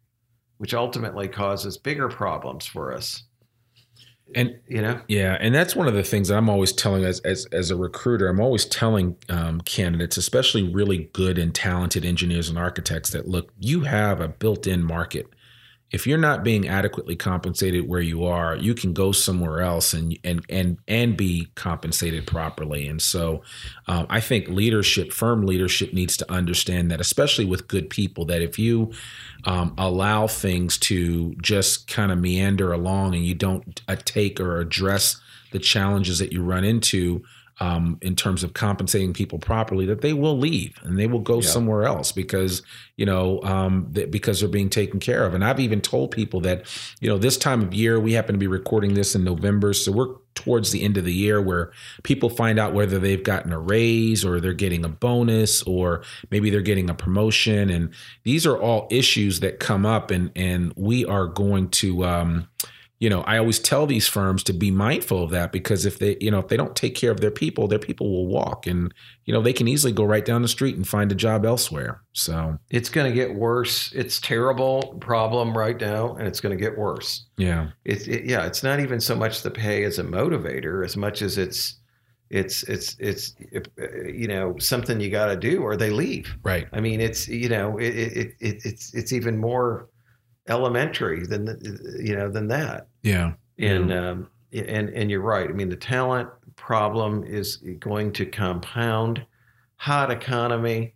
which 0.58 0.74
ultimately 0.74 1.28
causes 1.30 1.78
bigger 1.78 2.10
problems 2.10 2.66
for 2.66 2.94
us. 2.94 3.24
And 4.36 4.58
you 4.68 4.82
know, 4.82 5.02
yeah, 5.08 5.38
and 5.40 5.54
that's 5.54 5.76
one 5.76 5.88
of 5.88 5.94
the 5.94 6.04
things 6.04 6.30
that 6.30 6.38
I'm 6.38 6.50
always 6.50 6.72
telling 6.72 7.04
as 7.04 7.20
as, 7.22 7.46
as 7.52 7.72
a 7.72 7.76
recruiter. 7.76 8.28
I'm 8.28 8.40
always 8.40 8.66
telling 8.66 9.18
um, 9.30 9.62
candidates, 9.62 10.18
especially 10.18 10.64
really 10.64 11.10
good 11.14 11.38
and 11.38 11.54
talented 11.54 12.06
engineers 12.06 12.50
and 12.50 12.58
architects, 12.58 13.10
that 13.12 13.28
look, 13.28 13.52
you 13.60 13.82
have 13.82 14.22
a 14.22 14.28
built-in 14.28 14.84
market 14.84 15.28
if 15.92 16.08
you're 16.08 16.18
not 16.18 16.44
being 16.44 16.68
adequately 16.68 17.16
compensated 17.16 17.88
where 17.88 18.02
you 18.02 18.26
are, 18.26 18.56
you 18.56 18.74
can 18.74 18.94
go 18.94 19.12
somewhere 19.12 19.62
else 19.62 19.94
and 19.94 20.18
and 20.24 20.46
and 20.50 20.78
and 20.88 21.18
be 21.18 21.48
compensated 21.56 22.26
properly. 22.26 22.88
And 22.88 23.02
so, 23.02 23.44
um, 23.88 24.08
I 24.10 24.22
think 24.22 24.48
leadership, 24.48 25.12
firm 25.12 25.46
leadership, 25.46 25.94
needs 25.94 26.16
to 26.18 26.32
understand 26.32 26.92
that, 26.92 27.02
especially 27.02 27.46
with 27.46 27.68
good 27.68 27.90
people, 27.90 28.26
that 28.26 28.42
if 28.42 28.58
you 28.58 28.92
um, 29.46 29.74
allow 29.78 30.28
things 30.28 30.78
to 30.80 31.36
just 31.42 31.88
kind 31.88 32.12
of 32.12 32.20
meander 32.20 32.72
along 32.72 33.16
and 33.16 33.26
you 33.26 33.36
don't 33.36 33.82
uh, 33.88 33.98
take 34.06 34.40
or 34.40 34.60
address 34.60 35.20
the 35.52 35.60
challenges 35.60 36.20
that 36.20 36.32
you 36.32 36.42
run 36.42 36.64
into 36.64 37.22
um, 37.62 38.00
in 38.02 38.16
terms 38.16 38.44
of 38.44 38.56
compensating 38.56 39.14
people 39.14 39.38
properly, 39.38 39.86
that 39.86 40.02
they 40.02 40.14
will 40.14 40.38
leave 40.38 40.78
and 40.82 40.98
they 40.98 41.06
will 41.06 41.20
go 41.20 41.36
yeah. 41.36 41.48
somewhere 41.48 41.84
else 41.84 42.12
because 42.12 42.64
you 42.98 43.06
know 43.06 43.40
um, 43.44 43.92
th- 43.94 44.10
because 44.10 44.40
they're 44.40 44.50
being 44.50 44.70
taken 44.70 45.00
care 45.00 45.24
of. 45.26 45.36
And 45.36 45.46
I've 45.46 45.60
even 45.60 45.80
told 45.80 46.10
people 46.10 46.42
that 46.42 46.66
you 47.00 47.08
know 47.08 47.20
this 47.20 47.38
time 47.38 47.62
of 47.62 47.72
year 47.74 48.00
we 48.00 48.14
happen 48.14 48.34
to 48.34 48.40
be 48.40 48.48
recording 48.48 48.96
this 48.96 49.14
in 49.14 49.24
November, 49.24 49.74
so 49.74 49.92
we're 49.92 50.16
towards 50.34 50.72
the 50.72 50.82
end 50.82 50.98
of 50.98 51.06
the 51.06 51.14
year 51.14 51.40
where 51.40 51.72
people 52.02 52.30
find 52.30 52.58
out 52.58 52.74
whether 52.74 52.98
they've 52.98 53.24
gotten 53.24 53.52
a 53.52 53.60
raise 53.60 54.26
or 54.26 54.40
they're 54.40 54.54
getting 54.54 54.84
a 54.84 54.90
bonus 54.90 55.62
or 55.64 56.02
maybe 56.32 56.50
they're 56.50 56.62
getting 56.62 56.90
a 56.90 56.94
promotion 56.96 57.70
and 57.70 57.94
these 58.24 58.46
are 58.46 58.58
all 58.58 58.88
issues 58.90 59.42
that 59.42 59.60
come 59.60 59.86
up 59.86 60.10
and 60.10 60.32
and 60.36 60.74
we 60.78 61.06
are 61.06 61.28
going 61.28 61.70
to 61.70 62.06
um, 62.06 62.48
you 63.02 63.10
know, 63.10 63.22
I 63.22 63.40
always 63.40 63.58
tell 63.58 63.88
these 63.88 64.08
firms 64.08 64.44
to 64.44 64.54
be 64.54 64.70
mindful 64.70 65.24
of 65.24 65.32
that 65.32 65.52
because 65.52 65.88
if 65.88 65.98
they, 65.98 66.18
you 66.22 66.30
know, 66.30 66.38
if 66.38 66.50
they 66.50 66.56
don't 66.56 66.76
take 66.76 66.94
care 66.94 67.10
of 67.10 67.20
their 67.20 67.32
people, 67.32 67.68
their 67.68 67.80
people 67.80 68.12
will 68.12 68.28
walk 68.28 68.68
and, 68.68 68.94
you 69.26 69.34
know, 69.34 69.42
they 69.42 69.54
can 69.54 69.68
easily 69.68 69.92
go 69.92 70.04
right 70.04 70.24
down 70.24 70.44
the 70.44 70.48
street 70.48 70.76
and 70.76 70.88
find 70.88 71.12
a 71.12 71.16
job 71.16 71.44
elsewhere. 71.44 72.04
So 72.14 72.60
it's 72.70 72.90
going 72.90 73.10
to 73.10 73.16
get 73.16 73.34
worse. 73.34 73.92
It's 73.94 74.22
terrible 74.22 74.98
problem 75.02 75.58
right 75.58 75.82
now 75.82 76.14
and 76.14 76.28
it's 76.28 76.40
going 76.40 76.56
to 76.56 76.64
get 76.64 76.78
worse. 76.78 77.26
Yeah. 77.38 77.70
It's, 77.86 78.06
it, 78.06 78.26
yeah, 78.26 78.46
it's 78.46 78.62
not 78.62 78.80
even 78.80 79.00
so 79.00 79.16
much 79.16 79.42
the 79.42 79.50
pay 79.50 79.84
as 79.84 79.98
a 79.98 80.04
motivator 80.04 80.86
as 80.86 80.96
much 80.96 81.24
as 81.24 81.40
it's, 81.40 81.78
it's, 82.30 82.62
it's, 82.64 82.96
it's, 83.00 83.36
uh, 83.82 84.10
you 84.14 84.28
know, 84.28 84.60
something 84.60 85.00
you 85.00 85.10
got 85.10 85.26
to 85.26 85.36
do 85.36 85.64
or 85.64 85.76
they 85.76 85.90
leave. 85.90 86.38
Right. 86.44 86.68
I 86.72 86.80
mean, 86.80 87.02
it's, 87.02 87.28
you 87.28 87.50
know, 87.50 87.80
it, 87.80 87.96
it, 87.96 88.36
it 88.40 88.62
it's, 88.64 88.94
it's 88.94 89.12
even 89.12 89.40
more, 89.40 89.88
elementary 90.48 91.26
than 91.26 91.46
you 92.00 92.16
know 92.16 92.30
than 92.30 92.48
that. 92.48 92.88
Yeah. 93.04 93.34
And 93.58 93.90
yeah. 93.90 94.10
Um, 94.10 94.30
and 94.54 94.90
and 94.90 95.10
you're 95.10 95.22
right. 95.22 95.50
I 95.50 95.54
mean, 95.54 95.70
the 95.70 95.76
talent 95.76 96.30
problem 96.56 97.24
is 97.24 97.58
going 97.80 98.12
to 98.14 98.26
compound. 98.26 99.26
Hot 99.78 100.12
economy. 100.12 100.94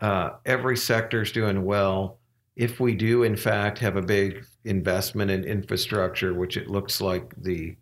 Uh, 0.00 0.30
every 0.46 0.76
sector 0.76 1.22
is 1.22 1.32
doing 1.32 1.64
well. 1.64 2.18
If 2.56 2.78
we 2.78 2.94
do, 2.94 3.24
in 3.24 3.36
fact, 3.36 3.78
have 3.80 3.96
a 3.96 4.02
big 4.02 4.44
investment 4.64 5.30
in 5.30 5.44
infrastructure, 5.44 6.34
which 6.34 6.56
it 6.56 6.68
looks 6.68 7.00
like 7.00 7.34
the 7.42 7.76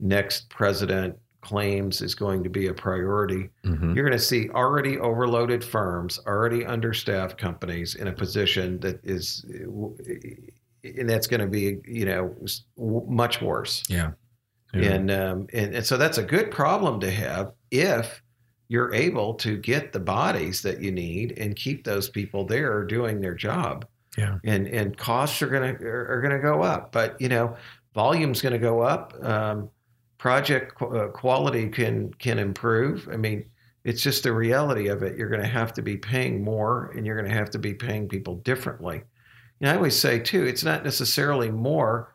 next 0.00 0.48
president 0.48 1.16
claims 1.40 2.00
is 2.00 2.14
going 2.14 2.42
to 2.42 2.48
be 2.48 2.68
a 2.68 2.74
priority, 2.74 3.50
mm-hmm. 3.64 3.94
you're 3.94 4.08
going 4.08 4.18
to 4.18 4.24
see 4.24 4.48
already 4.50 4.98
overloaded 4.98 5.62
firms, 5.62 6.18
already 6.26 6.64
understaffed 6.64 7.36
companies 7.36 7.96
in 7.96 8.08
a 8.08 8.12
position 8.12 8.78
that 8.80 9.00
is, 9.04 9.44
and 9.48 10.50
that's 11.04 11.26
going 11.26 11.40
to 11.40 11.46
be, 11.46 11.78
you 11.86 12.04
know, 12.04 12.34
much 12.76 13.40
worse. 13.40 13.82
Yeah. 13.88 14.12
yeah. 14.72 14.92
And, 14.92 15.10
um, 15.10 15.46
and, 15.52 15.74
and 15.74 15.86
so 15.86 15.96
that's 15.96 16.18
a 16.18 16.22
good 16.22 16.50
problem 16.50 17.00
to 17.00 17.10
have 17.10 17.52
if 17.70 18.22
you're 18.68 18.94
able 18.94 19.34
to 19.34 19.56
get 19.56 19.92
the 19.92 20.00
bodies 20.00 20.62
that 20.62 20.80
you 20.80 20.90
need 20.90 21.38
and 21.38 21.56
keep 21.56 21.84
those 21.84 22.08
people 22.08 22.44
there 22.46 22.84
doing 22.84 23.20
their 23.20 23.34
job. 23.34 23.86
Yeah. 24.16 24.38
And, 24.44 24.66
and 24.68 24.96
costs 24.96 25.42
are 25.42 25.48
going 25.48 25.76
to, 25.76 25.84
are, 25.84 26.22
to 26.22 26.38
go 26.38 26.62
up, 26.62 26.92
but 26.92 27.20
you 27.20 27.28
know, 27.28 27.56
volume's 27.94 28.40
going 28.40 28.52
to 28.52 28.58
go 28.58 28.80
up. 28.80 29.12
Um, 29.22 29.70
project 30.18 30.80
uh, 30.80 31.08
quality 31.08 31.68
can 31.68 32.12
can 32.14 32.38
improve. 32.38 33.08
I 33.12 33.16
mean, 33.16 33.44
it's 33.84 34.00
just 34.00 34.22
the 34.22 34.32
reality 34.32 34.88
of 34.88 35.02
it. 35.02 35.18
You're 35.18 35.28
going 35.28 35.42
to 35.42 35.46
have 35.46 35.72
to 35.74 35.82
be 35.82 35.96
paying 35.96 36.42
more, 36.42 36.90
and 36.92 37.04
you're 37.04 37.16
going 37.16 37.30
to 37.30 37.36
have 37.36 37.50
to 37.50 37.58
be 37.58 37.74
paying 37.74 38.08
people 38.08 38.36
differently. 38.36 39.02
And 39.64 39.72
I 39.72 39.76
always 39.76 39.98
say 39.98 40.18
too, 40.18 40.44
it's 40.44 40.62
not 40.62 40.84
necessarily 40.84 41.50
more. 41.50 42.12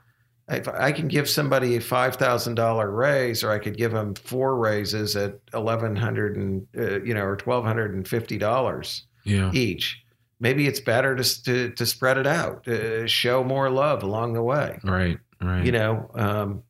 If 0.50 0.68
I 0.68 0.92
can 0.92 1.08
give 1.08 1.28
somebody 1.28 1.78
a 1.78 1.82
five 1.82 2.16
thousand 2.16 2.54
dollar 2.54 2.92
raise, 2.92 3.44
or 3.44 3.50
I 3.50 3.58
could 3.58 3.76
give 3.76 3.92
them 3.92 4.14
four 4.14 4.56
raises 4.56 5.16
at 5.16 5.40
eleven 5.56 5.96
hundred 5.96 6.38
and 6.38 6.68
uh, 6.78 7.02
you 7.02 7.16
know, 7.16 7.24
or 7.24 7.36
twelve 7.36 7.66
hundred 7.66 7.96
and 7.96 8.08
fifty 8.08 8.38
dollars 8.38 9.06
yeah. 9.24 9.52
each. 9.52 10.00
Maybe 10.40 10.68
it's 10.68 10.80
better 10.80 11.16
to, 11.16 11.44
to 11.44 11.72
to 11.72 11.86
spread 11.88 12.20
it 12.20 12.28
out, 12.28 12.66
to 12.66 13.08
show 13.08 13.44
more 13.44 13.72
love 13.72 14.04
along 14.04 14.34
the 14.34 14.44
way. 14.44 14.78
Right, 14.84 15.18
right. 15.42 15.66
You 15.66 15.72
know, 15.72 16.12
um, 16.14 16.62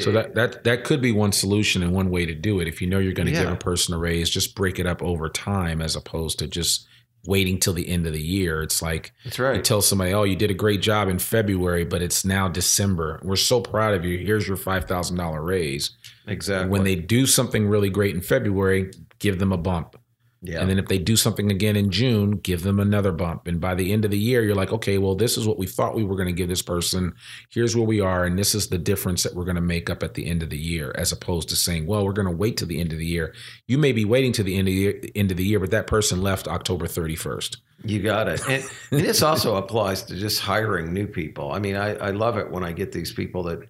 so 0.00 0.10
that 0.10 0.34
that 0.34 0.64
that 0.64 0.82
could 0.82 1.00
be 1.00 1.12
one 1.12 1.30
solution 1.30 1.84
and 1.84 1.92
one 1.92 2.10
way 2.10 2.26
to 2.26 2.34
do 2.34 2.58
it. 2.58 2.66
If 2.66 2.82
you 2.82 2.88
know 2.88 2.98
you're 2.98 3.12
going 3.12 3.28
to 3.28 3.32
yeah. 3.32 3.44
give 3.44 3.52
a 3.52 3.56
person 3.56 3.94
a 3.94 3.98
raise, 3.98 4.30
just 4.30 4.56
break 4.56 4.80
it 4.80 4.86
up 4.86 5.00
over 5.00 5.28
time 5.28 5.80
as 5.80 5.94
opposed 5.94 6.40
to 6.40 6.48
just 6.48 6.88
waiting 7.26 7.58
till 7.58 7.72
the 7.72 7.88
end 7.88 8.06
of 8.06 8.12
the 8.12 8.22
year. 8.22 8.62
It's 8.62 8.80
like 8.82 9.12
that's 9.24 9.38
right. 9.38 9.56
You 9.56 9.62
tell 9.62 9.82
somebody, 9.82 10.12
"Oh, 10.12 10.24
you 10.24 10.36
did 10.36 10.50
a 10.50 10.54
great 10.54 10.80
job 10.82 11.08
in 11.08 11.18
February, 11.18 11.84
but 11.84 12.02
it's 12.02 12.24
now 12.24 12.48
December. 12.48 13.20
We're 13.22 13.36
so 13.36 13.60
proud 13.60 13.94
of 13.94 14.04
you. 14.04 14.18
Here's 14.18 14.46
your 14.46 14.56
five 14.56 14.84
thousand 14.84 15.16
dollar 15.16 15.42
raise." 15.42 15.96
Exactly. 16.26 16.70
When 16.70 16.84
they 16.84 16.96
do 16.96 17.26
something 17.26 17.68
really 17.68 17.90
great 17.90 18.14
in 18.14 18.20
February, 18.20 18.90
give 19.18 19.38
them 19.38 19.52
a 19.52 19.56
bump. 19.56 19.96
Yeah. 20.42 20.60
And 20.60 20.70
then 20.70 20.78
if 20.78 20.86
they 20.86 20.98
do 20.98 21.16
something 21.16 21.50
again 21.50 21.76
in 21.76 21.90
June, 21.90 22.32
give 22.32 22.62
them 22.62 22.78
another 22.78 23.10
bump. 23.10 23.46
And 23.46 23.60
by 23.60 23.74
the 23.74 23.92
end 23.92 24.04
of 24.04 24.10
the 24.10 24.18
year, 24.18 24.44
you're 24.44 24.54
like, 24.54 24.72
okay, 24.72 24.98
well, 24.98 25.14
this 25.14 25.36
is 25.36 25.46
what 25.46 25.58
we 25.58 25.66
thought 25.66 25.94
we 25.94 26.04
were 26.04 26.14
going 26.14 26.28
to 26.28 26.32
give 26.32 26.48
this 26.48 26.62
person. 26.62 27.14
Here's 27.50 27.74
where 27.74 27.86
we 27.86 28.00
are. 28.00 28.24
And 28.24 28.38
this 28.38 28.54
is 28.54 28.68
the 28.68 28.78
difference 28.78 29.22
that 29.22 29.34
we're 29.34 29.44
going 29.44 29.56
to 29.56 29.62
make 29.62 29.88
up 29.88 30.02
at 30.02 30.14
the 30.14 30.26
end 30.26 30.42
of 30.42 30.50
the 30.50 30.58
year, 30.58 30.92
as 30.96 31.10
opposed 31.10 31.48
to 31.48 31.56
saying, 31.56 31.86
well, 31.86 32.04
we're 32.04 32.12
going 32.12 32.28
to 32.28 32.36
wait 32.36 32.58
to 32.58 32.66
the 32.66 32.80
end 32.80 32.92
of 32.92 32.98
the 32.98 33.06
year. 33.06 33.34
You 33.66 33.78
may 33.78 33.92
be 33.92 34.04
waiting 34.04 34.32
to 34.32 34.42
the 34.42 34.56
end 34.56 34.68
of 34.68 34.74
the 34.74 34.80
year, 34.80 35.00
end 35.14 35.30
of 35.30 35.36
the 35.36 35.44
year 35.44 35.58
but 35.58 35.70
that 35.70 35.86
person 35.86 36.22
left 36.22 36.48
October 36.48 36.86
31st. 36.86 37.56
You 37.84 38.02
got 38.02 38.28
it. 38.28 38.40
And, 38.48 38.62
and 38.90 39.00
this 39.00 39.22
also 39.22 39.56
applies 39.56 40.02
to 40.04 40.16
just 40.16 40.40
hiring 40.40 40.92
new 40.92 41.06
people. 41.06 41.52
I 41.52 41.58
mean, 41.58 41.76
I, 41.76 41.94
I 41.96 42.10
love 42.10 42.36
it 42.36 42.50
when 42.50 42.62
I 42.62 42.72
get 42.72 42.92
these 42.92 43.12
people 43.12 43.42
that, 43.44 43.60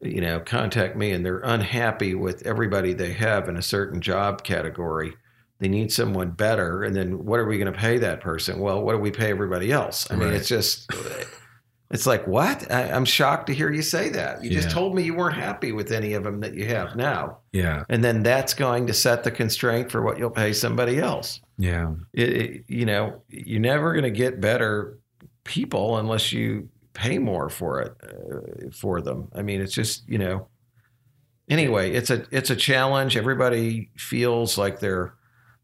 you 0.00 0.20
know, 0.20 0.40
contact 0.40 0.96
me 0.96 1.12
and 1.12 1.24
they're 1.24 1.40
unhappy 1.40 2.14
with 2.14 2.46
everybody 2.46 2.92
they 2.92 3.12
have 3.12 3.48
in 3.48 3.56
a 3.56 3.62
certain 3.62 4.00
job 4.00 4.42
category 4.42 5.14
they 5.58 5.68
need 5.68 5.92
someone 5.92 6.30
better 6.30 6.84
and 6.84 6.94
then 6.94 7.24
what 7.24 7.40
are 7.40 7.46
we 7.46 7.58
going 7.58 7.72
to 7.72 7.78
pay 7.78 7.98
that 7.98 8.20
person? 8.20 8.58
Well 8.58 8.82
what 8.82 8.92
do 8.92 8.98
we 8.98 9.10
pay 9.10 9.30
everybody 9.30 9.72
else? 9.72 10.10
I 10.10 10.16
mean 10.16 10.32
it's 10.32 10.48
just 10.48 10.90
it's 11.90 12.06
like 12.06 12.26
what? 12.26 12.70
I, 12.70 12.82
am 12.88 13.06
shocked 13.06 13.46
to 13.46 13.54
hear 13.54 13.72
you 13.72 13.80
say 13.80 14.10
that. 14.10 14.44
You 14.44 14.50
yeah. 14.50 14.60
just 14.60 14.70
told 14.70 14.94
me 14.94 15.02
you 15.02 15.14
weren't 15.14 15.36
happy 15.36 15.72
with 15.72 15.90
any 15.90 16.12
of 16.12 16.22
them 16.22 16.40
that 16.40 16.54
you 16.54 16.66
have 16.66 16.96
now. 16.96 17.38
Yeah. 17.52 17.84
And 17.88 18.04
then 18.04 18.22
that's 18.22 18.52
going 18.52 18.86
to 18.88 18.92
set 18.92 19.24
the 19.24 19.30
constraint 19.30 19.90
for 19.90 20.02
what 20.02 20.18
you'll 20.18 20.30
pay 20.30 20.52
somebody 20.52 20.98
else. 20.98 21.40
Yeah. 21.56 21.94
It, 22.12 22.28
it, 22.28 22.64
you 22.68 22.84
know 22.84 23.22
you're 23.28 23.60
never 23.60 23.92
going 23.92 24.04
to 24.04 24.10
get 24.10 24.40
better 24.40 24.98
people 25.44 25.96
unless 25.96 26.30
you 26.30 26.68
pay 26.92 27.18
more 27.18 27.48
for 27.48 27.80
it 27.80 27.96
uh, 28.02 28.70
for 28.70 29.00
them. 29.00 29.28
I 29.34 29.42
mean 29.42 29.60
it's 29.60 29.74
just 29.74 30.06
you 30.08 30.18
know. 30.18 30.48
Anyway 31.48 31.92
it's 31.92 32.10
a 32.10 32.26
it's 32.30 32.50
a 32.50 32.56
challenge. 32.56 33.16
Everybody 33.16 33.88
feels 33.96 34.58
like 34.58 34.80
they're 34.80 35.14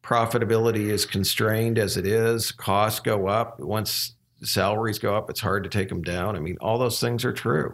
profitability 0.04 0.90
is 0.90 1.06
constrained 1.06 1.78
as 1.78 1.96
it 1.96 2.06
is, 2.06 2.52
costs 2.52 3.00
go 3.00 3.26
up. 3.26 3.58
Once 3.58 4.14
salaries 4.42 4.98
go 4.98 5.16
up, 5.16 5.30
it's 5.30 5.40
hard 5.40 5.64
to 5.64 5.70
take 5.70 5.88
them 5.88 6.02
down. 6.02 6.36
I 6.36 6.40
mean, 6.40 6.58
all 6.60 6.78
those 6.78 7.00
things 7.00 7.24
are 7.24 7.32
true. 7.32 7.72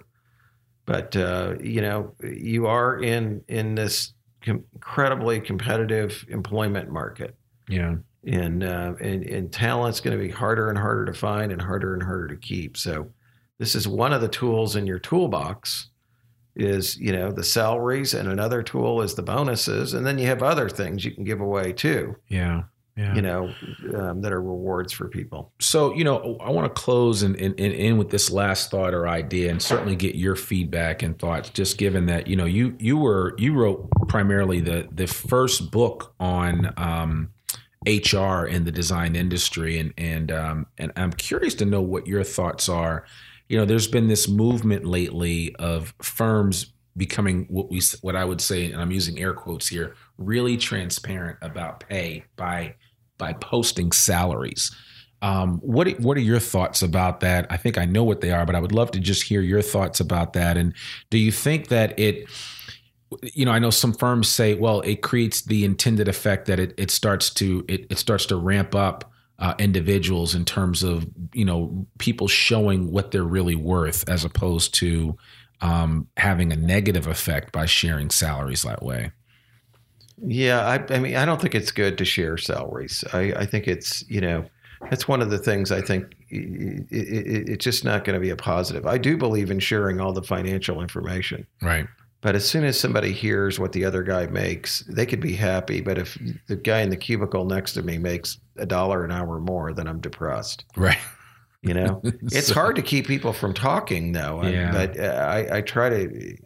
But 0.87 1.15
uh, 1.17 1.57
you 1.61 1.83
know, 1.83 2.15
you 2.23 2.67
are 2.67 3.01
in 3.03 3.43
in 3.49 3.75
this 3.75 4.15
com- 4.43 4.65
incredibly 4.75 5.41
competitive 5.41 6.25
employment 6.29 6.91
market. 6.91 7.37
Yeah. 7.69 7.97
And, 8.27 8.63
uh, 8.63 8.95
and 9.01 9.25
and 9.25 9.53
talent's 9.53 10.01
going 10.01 10.17
to 10.17 10.23
be 10.23 10.31
harder 10.31 10.69
and 10.69 10.79
harder 10.79 11.07
to 11.07 11.15
find 11.15 11.53
and 11.53 11.61
harder 11.61 11.95
and 11.95 12.03
harder 12.03 12.29
to 12.29 12.37
keep. 12.37 12.77
So, 12.77 13.11
this 13.59 13.75
is 13.75 13.89
one 13.89 14.13
of 14.13 14.21
the 14.21 14.29
tools 14.29 14.77
in 14.77 14.87
your 14.87 14.99
toolbox 14.99 15.90
is 16.57 16.97
you 16.99 17.13
know 17.13 17.31
the 17.31 17.45
salaries 17.45 18.15
and 18.15 18.29
another 18.29 18.63
tool 18.63 19.03
is 19.03 19.15
the 19.15 19.23
bonuses 19.23 19.95
and 19.95 20.05
then 20.05 20.19
you 20.19 20.27
have 20.27 20.43
other 20.43 20.69
things 20.69 21.05
you 21.05 21.11
can 21.11 21.25
give 21.25 21.41
away 21.41 21.73
too 21.73 22.15
yeah 22.29 22.63
yeah. 22.97 23.15
you 23.15 23.23
know 23.23 23.53
um, 23.95 24.21
that 24.21 24.33
are 24.33 24.43
rewards 24.43 24.93
for 24.93 25.09
people 25.09 25.53
so 25.61 25.95
you 25.95 26.03
know 26.03 26.37
i 26.41 26.51
want 26.51 26.65
to 26.65 26.81
close 26.81 27.23
and, 27.23 27.37
and, 27.37 27.59
and 27.59 27.73
end 27.75 27.99
with 27.99 28.11
this 28.11 28.31
last 28.31 28.71
thought 28.71 28.93
or 28.93 29.09
idea 29.09 29.51
and 29.51 29.63
certainly 29.63 29.95
get 29.95 30.17
your 30.17 30.35
feedback 30.35 31.03
and 31.03 31.19
thoughts 31.19 31.51
just 31.51 31.79
given 31.79 32.07
that 32.07 32.27
you 32.27 32.35
know 32.35 32.47
you 32.47 32.77
you 32.79 32.97
were 32.97 33.35
you 33.39 33.55
wrote 33.55 33.89
primarily 34.09 34.61
the 34.61 34.89
the 34.93 35.07
first 35.07 35.71
book 35.71 36.15
on 36.19 36.73
um, 36.77 37.31
HR 37.87 38.45
in 38.45 38.65
the 38.65 38.73
design 38.73 39.17
industry, 39.17 39.79
and 39.79 39.95
and 39.97 40.31
um, 40.31 40.67
and 40.77 40.93
I'm 40.97 41.13
curious 41.13 41.55
to 41.57 41.65
know 41.65 41.81
what 41.81 42.07
your 42.07 42.25
thoughts 42.25 42.69
are. 42.69 43.07
You 43.51 43.57
know, 43.57 43.65
there's 43.65 43.89
been 43.89 44.07
this 44.07 44.29
movement 44.29 44.85
lately 44.85 45.57
of 45.57 45.93
firms 46.01 46.73
becoming 46.97 47.47
what 47.49 47.69
we 47.69 47.83
what 48.01 48.15
I 48.15 48.25
would 48.25 48.41
say, 48.41 48.71
and 48.71 48.81
I'm 48.81 48.93
using 48.93 49.19
air 49.19 49.35
quotes 49.35 49.67
here, 49.67 49.97
really 50.19 50.57
transparent 50.57 51.37
about 51.43 51.81
pay 51.81 52.23
by 52.37 52.77
by 53.19 53.33
posting 53.33 53.91
salaries. 53.91 54.71
Um, 55.21 55.59
what 55.63 55.89
what 55.99 56.17
are 56.17 56.21
your 56.21 56.39
thoughts 56.39 56.81
about 56.81 57.19
that? 57.21 57.49
I 57.51 57.57
think 57.57 57.77
I 57.77 57.87
know 57.87 58.05
what 58.05 58.21
they 58.21 58.31
are, 58.31 58.47
but 58.47 58.55
I 58.55 58.61
would 58.61 58.71
love 58.71 58.93
to 58.93 59.01
just 59.01 59.25
hear 59.25 59.41
your 59.41 59.63
thoughts 59.63 59.99
about 59.99 60.35
that. 60.35 60.57
And 60.57 60.73
do 61.11 61.19
you 61.19 61.33
think 61.33 61.71
that 61.71 61.99
it, 61.99 62.31
you 63.35 63.45
know, 63.45 63.51
I 63.51 63.59
know 63.59 63.71
some 63.71 63.93
firms 63.93 64.29
say, 64.29 64.55
well, 64.55 64.81
it 64.83 65.03
creates 65.03 65.43
the 65.43 65.65
intended 65.65 66.07
effect 66.07 66.47
that 66.47 66.61
it, 66.61 66.73
it 66.79 66.93
starts 66.93 67.31
to 67.35 67.65
it, 67.67 67.87
it 67.91 67.99
starts 67.99 68.27
to 68.27 68.37
ramp 68.37 68.77
up 68.77 69.11
uh, 69.41 69.55
individuals 69.59 70.35
in 70.35 70.45
terms 70.45 70.83
of 70.83 71.07
you 71.33 71.45
know 71.45 71.87
people 71.99 72.29
showing 72.29 72.93
what 72.93 73.11
they're 73.11 73.25
really 73.25 73.57
worth, 73.57 74.09
as 74.09 74.25
opposed 74.25 74.75
to 74.75 75.17
um, 75.63 76.07
having 76.17 76.53
a 76.53 76.57
negative 76.57 77.07
effect 77.07 77.53
by 77.53 77.67
sharing 77.67 78.11
salaries 78.11 78.63
that 78.63 78.83
way. 78.83 79.11
Yeah, 80.23 80.67
I, 80.67 80.95
I 80.95 80.99
mean, 80.99 81.17
I 81.17 81.25
don't 81.25 81.41
think 81.41 81.55
it's 81.55 81.73
good 81.73 81.97
to 81.99 82.05
share 82.05 82.37
salaries. 82.37 83.03
I, 83.13 83.33
I 83.33 83.47
think 83.47 83.67
it's 83.67 84.09
you 84.09 84.21
know 84.21 84.45
that's 84.91 85.09
one 85.09 85.23
of 85.23 85.31
the 85.31 85.39
things 85.39 85.73
I 85.73 85.81
think 85.81 86.15
it, 86.29 86.87
it, 86.91 87.49
it's 87.49 87.65
just 87.65 87.85
not 87.85 88.05
going 88.05 88.15
to 88.15 88.21
be 88.21 88.31
a 88.31 88.37
positive. 88.37 88.87
I 88.87 88.99
do 88.99 89.17
believe 89.17 89.51
in 89.51 89.59
sharing 89.59 90.01
all 90.01 90.13
the 90.13 90.23
financial 90.23 90.81
information. 90.81 91.47
Right. 91.63 91.87
But 92.23 92.35
as 92.35 92.49
soon 92.49 92.65
as 92.65 92.79
somebody 92.79 93.13
hears 93.13 93.59
what 93.59 93.73
the 93.73 93.85
other 93.85 94.03
guy 94.03 94.27
makes, 94.27 94.81
they 94.81 95.07
could 95.07 95.21
be 95.21 95.33
happy. 95.33 95.81
But 95.81 95.97
if 95.97 96.19
the 96.49 96.57
guy 96.57 96.81
in 96.81 96.91
the 96.91 96.97
cubicle 96.97 97.47
next 97.47 97.73
to 97.75 97.83
me 97.83 97.97
makes 97.97 98.39
a 98.57 98.67
dollar 98.67 99.05
an 99.05 99.11
hour 99.11 99.41
more, 99.41 99.73
then 99.73 99.89
I'm 99.89 100.01
depressed. 100.01 100.65
Right. 100.77 100.99
You 101.63 101.75
know, 101.75 102.01
it's 102.05 102.51
hard 102.51 102.77
to 102.77 102.83
keep 102.83 103.07
people 103.07 103.33
from 103.33 103.55
talking, 103.55 104.13
though. 104.13 104.43
Yeah. 104.43 104.71
But 104.71 105.01
uh, 105.01 105.03
I, 105.03 105.59
I 105.59 105.61
try 105.63 105.89
to 105.89 106.37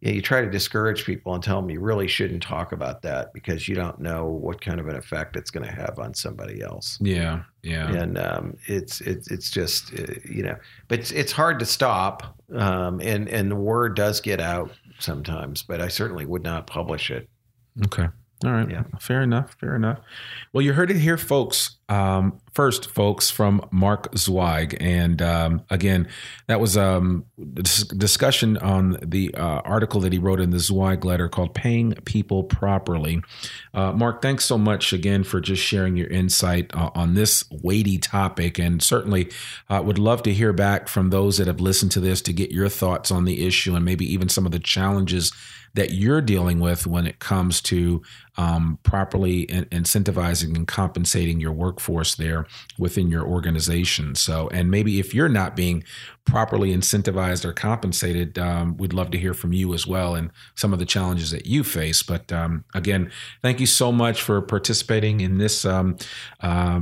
you, 0.00 0.08
know, 0.08 0.14
you 0.14 0.22
try 0.22 0.40
to 0.40 0.50
discourage 0.50 1.04
people 1.04 1.34
and 1.34 1.42
tell 1.42 1.60
them 1.60 1.68
you 1.68 1.80
really 1.80 2.08
shouldn't 2.08 2.42
talk 2.42 2.72
about 2.72 3.02
that 3.02 3.34
because 3.34 3.68
you 3.68 3.74
don't 3.74 4.00
know 4.00 4.26
what 4.26 4.62
kind 4.62 4.80
of 4.80 4.88
an 4.88 4.96
effect 4.96 5.36
it's 5.36 5.50
going 5.50 5.66
to 5.66 5.72
have 5.72 5.98
on 5.98 6.14
somebody 6.14 6.62
else. 6.62 6.98
Yeah, 7.00 7.42
yeah. 7.62 7.90
And 7.90 8.16
um, 8.16 8.56
it's 8.66 9.02
it's 9.02 9.30
it's 9.30 9.50
just 9.50 9.92
uh, 9.92 10.14
you 10.24 10.42
know, 10.42 10.56
but 10.88 11.00
it's, 11.00 11.10
it's 11.10 11.32
hard 11.32 11.58
to 11.58 11.66
stop. 11.66 12.38
Um, 12.54 13.00
and 13.00 13.28
and 13.28 13.50
the 13.50 13.56
word 13.56 13.96
does 13.96 14.20
get 14.22 14.40
out 14.40 14.70
sometimes, 15.02 15.62
but 15.62 15.80
I 15.80 15.88
certainly 15.88 16.26
would 16.26 16.42
not 16.42 16.66
publish 16.66 17.10
it. 17.10 17.28
Okay. 17.84 18.08
All 18.42 18.52
right. 18.52 18.70
Yeah. 18.70 18.84
Fair 18.98 19.20
enough. 19.20 19.54
Fair 19.60 19.76
enough. 19.76 19.98
Well, 20.52 20.62
you 20.62 20.72
heard 20.72 20.90
it 20.90 20.96
here, 20.96 21.18
folks. 21.18 21.76
Um, 21.90 22.40
first, 22.54 22.88
folks, 22.90 23.28
from 23.28 23.68
Mark 23.70 24.16
Zweig. 24.16 24.78
And 24.80 25.20
um, 25.20 25.62
again, 25.68 26.08
that 26.46 26.58
was 26.58 26.76
um, 26.76 27.26
a 27.38 27.62
discussion 27.62 28.56
on 28.58 28.96
the 29.02 29.34
uh, 29.34 29.60
article 29.64 30.00
that 30.00 30.12
he 30.12 30.18
wrote 30.18 30.40
in 30.40 30.50
the 30.50 30.58
Zweig 30.58 31.04
letter 31.04 31.28
called 31.28 31.52
Paying 31.52 31.92
People 32.06 32.44
Properly. 32.44 33.20
Uh, 33.74 33.92
Mark, 33.92 34.22
thanks 34.22 34.46
so 34.46 34.56
much 34.56 34.94
again 34.94 35.22
for 35.22 35.40
just 35.40 35.62
sharing 35.62 35.96
your 35.96 36.08
insight 36.08 36.74
uh, 36.74 36.90
on 36.94 37.14
this 37.14 37.44
weighty 37.50 37.98
topic. 37.98 38.58
And 38.58 38.82
certainly 38.82 39.30
uh, 39.68 39.82
would 39.84 39.98
love 39.98 40.22
to 40.22 40.32
hear 40.32 40.54
back 40.54 40.88
from 40.88 41.10
those 41.10 41.36
that 41.36 41.46
have 41.46 41.60
listened 41.60 41.90
to 41.92 42.00
this 42.00 42.22
to 42.22 42.32
get 42.32 42.52
your 42.52 42.70
thoughts 42.70 43.10
on 43.10 43.26
the 43.26 43.46
issue 43.46 43.74
and 43.74 43.84
maybe 43.84 44.10
even 44.10 44.30
some 44.30 44.46
of 44.46 44.52
the 44.52 44.60
challenges 44.60 45.30
that 45.74 45.92
you're 45.92 46.20
dealing 46.20 46.60
with 46.60 46.86
when 46.86 47.06
it 47.06 47.18
comes 47.18 47.60
to 47.62 48.02
um, 48.36 48.78
properly 48.82 49.42
in- 49.42 49.66
incentivizing 49.66 50.56
and 50.56 50.66
compensating 50.66 51.40
your 51.40 51.52
workforce 51.52 52.14
there 52.14 52.46
within 52.78 53.10
your 53.10 53.24
organization. 53.24 54.14
So, 54.14 54.48
and 54.48 54.70
maybe 54.70 54.98
if 54.98 55.14
you're 55.14 55.28
not 55.28 55.54
being 55.54 55.84
properly 56.24 56.74
incentivized 56.74 57.44
or 57.44 57.52
compensated, 57.52 58.38
um, 58.38 58.76
we'd 58.78 58.92
love 58.92 59.10
to 59.10 59.18
hear 59.18 59.34
from 59.34 59.52
you 59.52 59.74
as 59.74 59.86
well 59.86 60.14
and 60.14 60.30
some 60.54 60.72
of 60.72 60.78
the 60.78 60.86
challenges 60.86 61.30
that 61.32 61.46
you 61.46 61.62
face. 61.62 62.02
But 62.02 62.32
um, 62.32 62.64
again, 62.74 63.10
thank 63.42 63.60
you 63.60 63.66
so 63.66 63.92
much 63.92 64.22
for 64.22 64.40
participating 64.40 65.20
in 65.20 65.38
this 65.38 65.64
uh, 65.64 65.92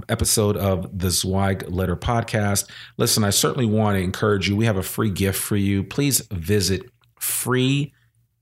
episode 0.09 0.57
of 0.57 0.99
the 0.99 1.11
Zweig 1.11 1.69
Letter 1.69 1.97
Podcast. 1.97 2.71
Listen, 2.99 3.25
I 3.25 3.31
certainly 3.31 3.67
want 3.67 3.97
to 3.97 4.03
encourage 4.03 4.49
you. 4.49 4.57
We 4.57 4.67
have 4.67 4.77
a 4.77 4.83
free 4.83 5.11
gift 5.11 5.41
for 5.41 5.57
you. 5.57 5.83
Please 5.83 6.21
visit 6.31 6.83
free 7.19 7.93